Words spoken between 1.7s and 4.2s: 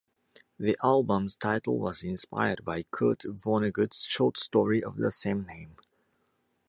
was inspired by Kurt Vonnegut's